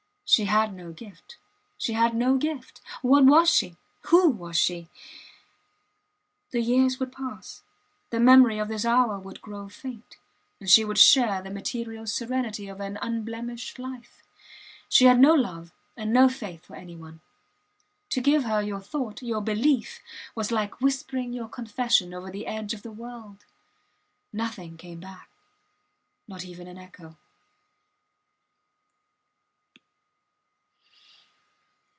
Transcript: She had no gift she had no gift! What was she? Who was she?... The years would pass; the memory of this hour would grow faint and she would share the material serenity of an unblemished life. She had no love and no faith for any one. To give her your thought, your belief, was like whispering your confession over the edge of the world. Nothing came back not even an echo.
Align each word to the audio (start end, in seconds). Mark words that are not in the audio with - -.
She 0.33 0.45
had 0.45 0.73
no 0.73 0.93
gift 0.93 1.35
she 1.77 1.91
had 1.91 2.15
no 2.15 2.37
gift! 2.37 2.79
What 3.01 3.25
was 3.25 3.49
she? 3.53 3.75
Who 4.03 4.29
was 4.29 4.55
she?... 4.55 4.87
The 6.51 6.61
years 6.61 7.01
would 7.01 7.11
pass; 7.11 7.63
the 8.11 8.19
memory 8.21 8.57
of 8.57 8.69
this 8.69 8.85
hour 8.85 9.19
would 9.19 9.41
grow 9.41 9.67
faint 9.67 10.15
and 10.61 10.69
she 10.69 10.85
would 10.85 10.97
share 10.97 11.41
the 11.41 11.49
material 11.51 12.07
serenity 12.07 12.69
of 12.69 12.79
an 12.79 12.97
unblemished 13.01 13.77
life. 13.77 14.23
She 14.87 15.03
had 15.03 15.19
no 15.19 15.33
love 15.33 15.73
and 15.97 16.13
no 16.13 16.29
faith 16.29 16.63
for 16.63 16.77
any 16.77 16.95
one. 16.95 17.19
To 18.11 18.21
give 18.21 18.45
her 18.45 18.61
your 18.61 18.79
thought, 18.79 19.21
your 19.21 19.41
belief, 19.41 19.99
was 20.33 20.49
like 20.49 20.79
whispering 20.79 21.33
your 21.33 21.49
confession 21.49 22.13
over 22.13 22.31
the 22.31 22.47
edge 22.47 22.73
of 22.73 22.83
the 22.83 22.89
world. 22.91 23.43
Nothing 24.31 24.77
came 24.77 25.01
back 25.01 25.29
not 26.25 26.45
even 26.45 26.67
an 26.69 26.77
echo. 26.77 27.17